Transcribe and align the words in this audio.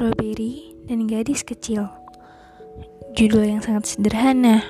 Strawberry 0.00 0.72
dan 0.88 1.04
Gadis 1.04 1.44
Kecil. 1.44 1.84
Judul 3.12 3.52
yang 3.52 3.60
sangat 3.60 3.84
sederhana, 3.84 4.64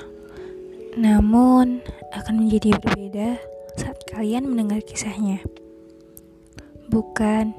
namun 0.99 1.87
akan 2.11 2.35
menjadi 2.35 2.75
berbeda 2.83 3.39
saat 3.79 3.95
kalian 4.11 4.51
mendengar 4.51 4.83
kisahnya. 4.83 5.39
Bukan, 6.91 7.55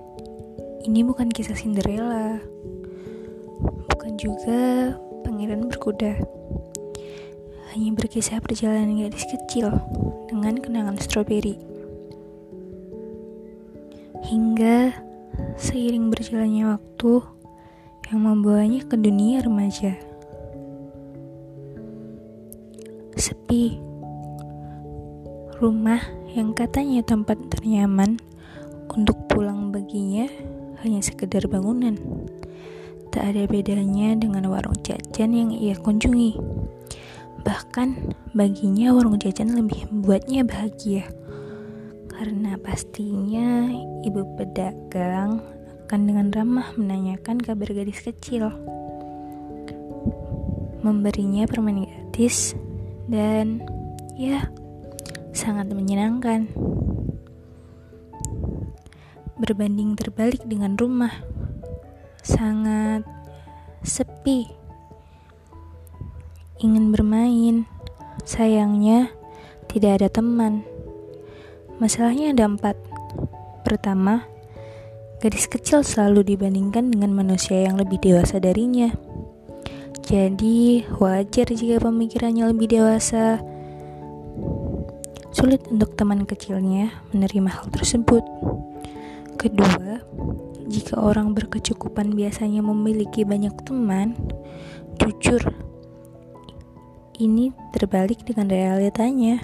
ini 0.83 0.99
bukan 1.07 1.31
kisah 1.31 1.55
Cinderella. 1.55 2.43
Bukan 3.87 4.19
juga 4.19 4.91
pangeran 5.23 5.71
berkuda. 5.71 6.19
Hanya 7.71 7.95
berkisah 7.95 8.43
perjalanan 8.43 8.99
gadis 8.99 9.23
kecil 9.31 9.71
dengan 10.27 10.59
kenangan 10.59 10.99
strawberry. 10.99 11.55
Hingga 14.27 14.91
seiring 15.55 16.11
berjalannya 16.11 16.75
waktu 16.75 17.39
yang 18.11 18.27
membawanya 18.27 18.83
ke 18.83 18.99
dunia 18.99 19.39
remaja. 19.39 19.95
Sepi. 23.15 23.79
Rumah 25.63 26.03
yang 26.35 26.51
katanya 26.51 27.07
tempat 27.07 27.39
ternyaman 27.47 28.19
untuk 28.91 29.15
pulang 29.31 29.71
baginya 29.71 30.27
hanya 30.83 30.99
sekedar 30.99 31.47
bangunan. 31.47 31.95
Tak 33.15 33.31
ada 33.31 33.47
bedanya 33.47 34.19
dengan 34.19 34.51
warung 34.51 34.75
jajan 34.83 35.31
yang 35.31 35.55
ia 35.55 35.79
kunjungi. 35.79 36.35
Bahkan 37.47 38.11
baginya 38.35 38.91
warung 38.91 39.23
jajan 39.23 39.55
lebih 39.55 39.87
membuatnya 39.87 40.43
bahagia. 40.43 41.07
Karena 42.11 42.59
pastinya 42.59 43.71
ibu 44.03 44.27
pedagang 44.35 45.60
akan 45.91 46.07
dengan 46.07 46.31
ramah 46.31 46.71
menanyakan 46.79 47.43
kabar 47.43 47.67
gadis 47.67 47.99
kecil. 47.99 48.47
Memberinya 50.87 51.43
permen 51.43 51.83
gratis 51.83 52.55
dan 53.11 53.59
ya 54.15 54.47
sangat 55.35 55.67
menyenangkan. 55.75 56.47
Berbanding 59.35 59.99
terbalik 59.99 60.39
dengan 60.47 60.79
rumah, 60.79 61.11
sangat 62.23 63.03
sepi 63.83 64.47
ingin 66.63 66.95
bermain. 66.95 67.67
Sayangnya, 68.23 69.11
tidak 69.67 69.99
ada 69.99 70.07
teman. 70.07 70.63
Masalahnya 71.83 72.31
ada 72.31 72.47
empat. 72.47 72.79
Pertama, 73.67 74.23
gadis 75.21 75.45
kecil 75.45 75.85
selalu 75.85 76.33
dibandingkan 76.33 76.89
dengan 76.89 77.13
manusia 77.13 77.69
yang 77.69 77.77
lebih 77.77 78.01
dewasa 78.01 78.41
darinya. 78.41 78.89
Jadi, 80.01 80.81
wajar 80.97 81.45
jika 81.45 81.77
pemikirannya 81.77 82.49
lebih 82.49 82.73
dewasa. 82.73 83.37
Sulit 85.29 85.61
untuk 85.69 85.93
teman 85.93 86.25
kecilnya 86.25 86.89
menerima 87.13 87.53
hal 87.53 87.69
tersebut. 87.69 88.25
Kedua, 89.37 90.01
jika 90.65 90.97
orang 90.97 91.37
berkecukupan 91.37 92.17
biasanya 92.17 92.65
memiliki 92.65 93.21
banyak 93.21 93.53
teman, 93.61 94.17
jujur 94.97 95.53
ini 97.21 97.53
terbalik 97.77 98.25
dengan 98.25 98.49
realitanya. 98.49 99.37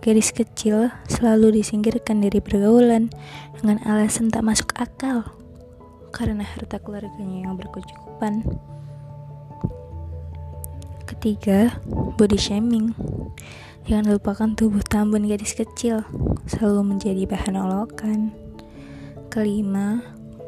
Gadis 0.00 0.32
kecil 0.32 0.88
selalu 1.12 1.60
disingkirkan 1.60 2.24
dari 2.24 2.40
pergaulan 2.40 3.12
dengan 3.60 3.80
alasan 3.84 4.32
tak 4.32 4.40
masuk 4.40 4.72
akal 4.80 5.28
karena 6.10 6.40
harta 6.40 6.80
keluarganya 6.80 7.48
yang 7.48 7.54
berkecukupan. 7.60 8.42
Ketiga, 11.04 11.76
body 12.16 12.40
shaming. 12.40 12.96
Jangan 13.84 14.16
lupakan 14.16 14.56
tubuh 14.56 14.80
tambun 14.80 15.28
gadis 15.28 15.52
kecil 15.52 16.00
selalu 16.48 16.96
menjadi 16.96 17.28
bahan 17.28 17.60
olokan. 17.60 18.32
Kelima, 19.28 20.00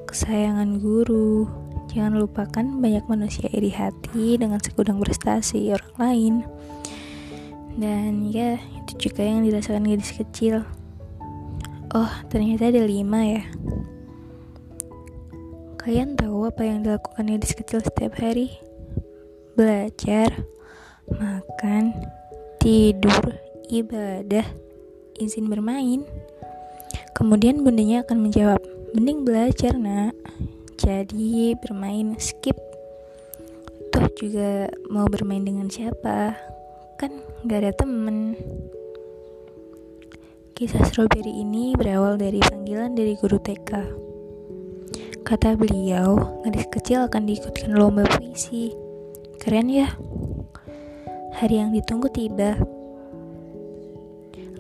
kesayangan 0.09 0.81
guru, 0.81 1.44
Jangan 1.93 2.25
lupakan 2.25 2.66
banyak 2.81 3.04
manusia 3.04 3.53
iri 3.53 3.69
hati 3.69 4.41
dengan 4.41 4.56
segudang 4.65 4.97
prestasi 4.97 5.77
orang 5.77 5.94
lain. 6.00 6.34
Dan 7.78 8.28
ya, 8.28 8.56
itu 8.56 9.09
juga 9.09 9.25
yang 9.25 9.44
dirasakan 9.44 9.88
gadis 9.88 10.12
kecil. 10.12 10.65
Oh, 11.93 12.12
ternyata 12.28 12.69
ada 12.72 12.84
lima 12.84 13.21
ya. 13.25 13.44
Kalian 15.81 16.15
tahu 16.15 16.47
apa 16.49 16.62
yang 16.62 16.84
dilakukan 16.84 17.27
gadis 17.28 17.53
kecil 17.56 17.83
setiap 17.83 18.16
hari? 18.21 18.55
Belajar, 19.56 20.33
makan, 21.09 21.93
tidur, 22.60 23.37
ibadah, 23.69 24.47
izin 25.21 25.49
bermain. 25.49 26.04
Kemudian 27.12 27.60
bundanya 27.60 28.04
akan 28.06 28.25
menjawab, 28.25 28.60
mending 28.97 29.25
belajar 29.25 29.77
nak 29.77 30.16
jadi 30.83 31.54
bermain 31.62 32.19
skip 32.19 32.59
toh 33.94 34.09
juga 34.19 34.66
mau 34.91 35.06
bermain 35.06 35.44
dengan 35.47 35.71
siapa 35.71 36.34
kan 37.03 37.19
gak 37.51 37.67
ada 37.67 37.75
temen. 37.75 38.39
Kisah 40.55 40.87
strawberry 40.87 41.43
ini 41.43 41.75
berawal 41.75 42.15
dari 42.15 42.39
panggilan 42.39 42.95
dari 42.95 43.19
guru 43.19 43.43
TK 43.43 43.99
kata 45.33 45.55
beliau 45.57 46.43
gadis 46.45 46.69
kecil 46.69 47.09
akan 47.11 47.27
diikutkan 47.27 47.75
lomba 47.75 48.07
puisi. 48.07 48.71
Keren 49.43 49.67
ya? 49.67 49.91
Hari 51.43 51.57
yang 51.59 51.75
ditunggu 51.75 52.07
tiba. 52.13 52.55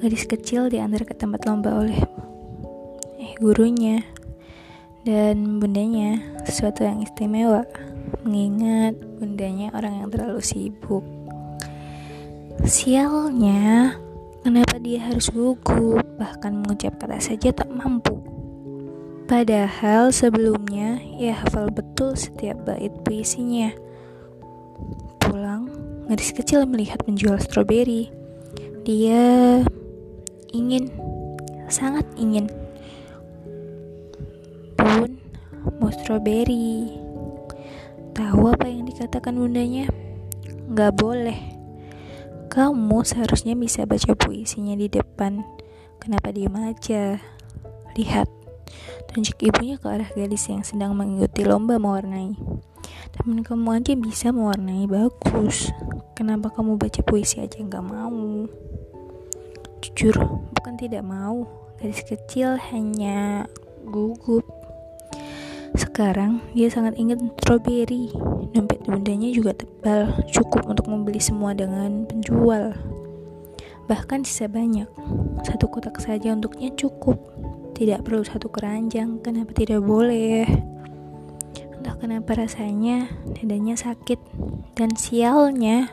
Gadis 0.02 0.26
kecil 0.26 0.66
diantar 0.66 1.06
ke 1.06 1.14
tempat 1.14 1.46
lomba 1.46 1.78
oleh 1.78 2.00
eh 3.22 3.38
gurunya 3.38 4.02
dan 5.06 5.62
bundanya 5.62 6.18
sesuatu 6.42 6.82
yang 6.82 7.06
istimewa. 7.06 7.62
Mengingat 8.26 8.98
bundanya 9.22 9.70
orang 9.78 10.02
yang 10.02 10.08
terlalu 10.10 10.42
sibuk 10.42 11.21
sialnya 12.64 13.96
kenapa 14.44 14.76
dia 14.76 15.00
harus 15.08 15.32
gugup 15.32 16.04
bahkan 16.20 16.60
mengucap 16.60 16.96
kata 17.00 17.18
saja 17.20 17.52
tak 17.52 17.72
mampu 17.72 18.20
padahal 19.26 20.12
sebelumnya 20.12 21.00
ia 21.16 21.32
hafal 21.32 21.72
betul 21.72 22.12
setiap 22.12 22.60
bait 22.68 22.92
puisinya 23.06 23.72
pulang 25.22 25.72
gadis 26.12 26.36
kecil 26.36 26.68
melihat 26.68 27.00
penjual 27.04 27.40
stroberi 27.40 28.12
dia 28.84 29.62
ingin 30.52 30.92
sangat 31.72 32.04
ingin 32.20 32.50
pun 34.76 35.16
mau 35.78 35.90
strawberry. 35.94 36.90
Tahu 38.12 38.52
apa 38.52 38.66
yang 38.68 38.84
dikatakan 38.84 39.38
bundanya? 39.38 39.88
Gak 40.74 40.98
boleh. 40.98 41.51
Kamu 42.52 43.00
seharusnya 43.00 43.56
bisa 43.56 43.88
baca 43.88 44.12
puisinya 44.12 44.76
di 44.76 44.84
depan. 44.84 45.40
Kenapa 45.96 46.36
diam 46.36 46.52
aja? 46.60 47.16
Lihat, 47.96 48.28
tunjuk 49.08 49.40
ibunya 49.40 49.80
ke 49.80 49.88
arah 49.88 50.12
gadis 50.12 50.52
yang 50.52 50.60
sedang 50.60 50.92
mengikuti 50.92 51.48
lomba 51.48 51.80
mewarnai. 51.80 52.36
Temen 53.16 53.40
kamu 53.40 53.80
aja 53.80 53.96
bisa 53.96 54.36
mewarnai 54.36 54.84
bagus. 54.84 55.72
Kenapa 56.12 56.52
kamu 56.52 56.76
baca 56.76 57.00
puisi 57.00 57.40
aja 57.40 57.56
nggak 57.56 57.88
mau? 57.88 58.44
Jujur, 59.80 60.12
bukan 60.52 60.76
tidak 60.76 61.08
mau. 61.08 61.48
Gadis 61.80 62.04
kecil 62.04 62.60
hanya 62.68 63.48
gugup 63.88 64.44
sekarang 65.92 66.40
dia 66.56 66.72
sangat 66.72 66.96
ingat 66.96 67.20
strawberry. 67.44 68.08
Dompet 68.56 68.80
bundanya 68.88 69.28
juga 69.28 69.52
tebal, 69.52 70.08
cukup 70.32 70.64
untuk 70.64 70.88
membeli 70.88 71.20
semua 71.20 71.52
dengan 71.52 72.08
penjual. 72.08 72.72
Bahkan 73.92 74.24
sisa 74.24 74.48
banyak. 74.48 74.88
Satu 75.44 75.68
kotak 75.68 76.00
saja 76.00 76.32
untuknya 76.32 76.72
cukup. 76.72 77.20
Tidak 77.76 78.00
perlu 78.08 78.24
satu 78.24 78.48
keranjang. 78.48 79.20
Kenapa 79.20 79.52
tidak 79.52 79.84
boleh? 79.84 80.48
Entah 81.76 82.00
kenapa 82.00 82.40
rasanya 82.40 83.12
dadanya 83.36 83.76
sakit 83.76 84.16
dan 84.72 84.96
sialnya 84.96 85.92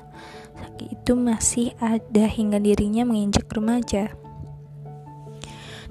sakit 0.56 0.96
itu 0.96 1.12
masih 1.12 1.76
ada 1.84 2.24
hingga 2.24 2.56
dirinya 2.56 3.04
menginjak 3.04 3.52
remaja. 3.52 4.16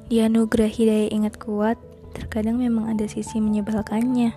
Dianugerahi 0.08 0.82
daya 0.88 1.08
ingat 1.12 1.36
kuat, 1.36 1.76
terkadang 2.14 2.60
memang 2.60 2.92
ada 2.92 3.04
sisi 3.08 3.40
menyebalkannya. 3.40 4.32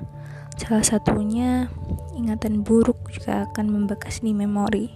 Salah 0.59 0.85
satunya, 0.85 1.71
ingatan 2.13 2.61
buruk 2.61 2.97
juga 3.09 3.49
akan 3.49 3.71
membekas 3.71 4.21
di 4.21 4.35
memori. 4.35 4.93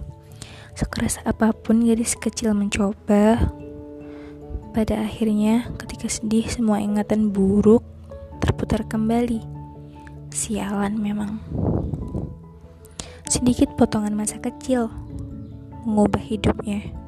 Sekeras 0.75 1.23
apa 1.23 1.55
pun 1.55 1.87
gadis 1.87 2.19
kecil 2.19 2.51
mencoba, 2.51 3.39
pada 4.75 5.07
akhirnya 5.07 5.71
ketika 5.79 6.11
sedih 6.11 6.43
semua 6.51 6.83
ingatan 6.83 7.31
buruk 7.31 7.79
terputar 8.43 8.83
kembali. 8.83 9.39
Sialan 10.35 10.99
memang. 10.99 11.39
Sedikit 13.31 13.71
potongan 13.79 14.11
masa 14.11 14.35
kecil 14.43 14.91
mengubah 15.87 16.19
hidupnya. 16.19 17.04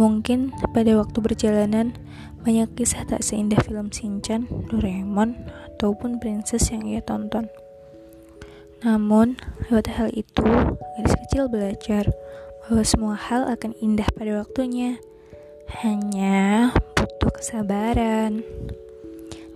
Mungkin 0.00 0.56
pada 0.72 0.96
waktu 0.96 1.20
berjalanan 1.20 1.92
banyak 2.40 2.72
kisah 2.72 3.04
tak 3.04 3.20
seindah 3.20 3.60
film 3.60 3.92
Shinchan, 3.92 4.48
Doraemon, 4.72 5.36
ataupun 5.76 6.16
princess 6.16 6.72
yang 6.72 6.88
ia 6.88 7.04
tonton. 7.04 7.52
Namun, 8.80 9.36
lewat 9.68 9.92
hal 9.92 10.08
itu, 10.16 10.48
gadis 10.96 11.12
kecil 11.28 11.52
belajar 11.52 12.08
bahwa 12.64 12.80
semua 12.80 13.12
hal 13.12 13.44
akan 13.44 13.76
indah 13.84 14.08
pada 14.16 14.40
waktunya. 14.40 14.96
Hanya 15.84 16.72
butuh 16.96 17.36
kesabaran. 17.36 18.40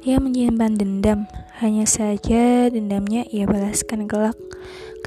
Dia 0.05 0.21
menyimpan 0.21 0.77
dendam, 0.77 1.25
hanya 1.65 1.89
saja 1.89 2.69
dendamnya 2.69 3.25
ia 3.33 3.49
balaskan 3.49 4.05
kelak. 4.05 4.37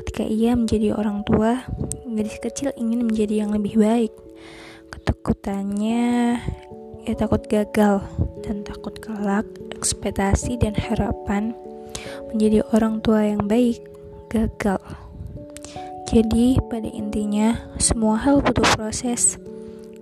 Ketika 0.02 0.26
ia 0.26 0.58
menjadi 0.58 0.98
orang 0.98 1.22
tua, 1.30 1.62
gadis 2.10 2.42
kecil 2.42 2.74
ingin 2.74 3.06
menjadi 3.06 3.46
yang 3.46 3.54
lebih 3.54 3.78
baik. 3.78 4.10
Ketakutannya, 4.92 6.40
ia 7.08 7.16
takut 7.16 7.44
gagal 7.48 8.04
dan 8.44 8.68
takut 8.68 8.96
kelak 9.00 9.48
ekspektasi 9.78 10.58
dan 10.60 10.74
harapan 10.76 11.56
menjadi 12.34 12.66
orang 12.74 13.00
tua 13.00 13.24
yang 13.24 13.46
baik 13.46 13.80
gagal. 14.28 14.82
Jadi, 16.08 16.56
pada 16.72 16.88
intinya, 16.88 17.60
semua 17.80 18.16
hal 18.16 18.40
butuh 18.40 18.64
proses. 18.80 19.36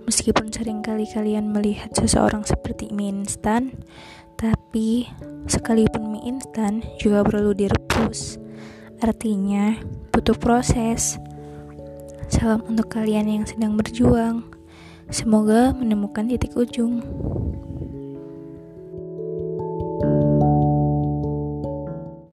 Meskipun 0.06 0.54
sering 0.54 0.78
kali 0.78 1.02
kalian 1.10 1.50
melihat 1.50 1.90
seseorang 1.98 2.46
seperti 2.46 2.94
mie 2.94 3.10
instan, 3.10 3.74
tapi 4.38 5.10
sekalipun 5.50 6.14
mie 6.14 6.30
instan 6.30 6.86
juga 7.02 7.26
perlu 7.26 7.50
direbus. 7.58 8.38
Artinya, 9.02 9.74
butuh 10.14 10.38
proses. 10.38 11.18
Salam 12.30 12.62
untuk 12.70 12.86
kalian 12.94 13.26
yang 13.26 13.44
sedang 13.46 13.74
berjuang. 13.74 14.55
Semoga 15.06 15.70
menemukan 15.70 16.26
titik 16.26 16.58
ujung. 16.58 16.98